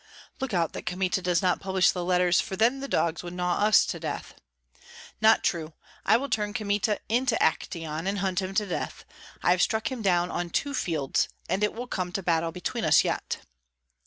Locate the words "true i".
5.43-6.17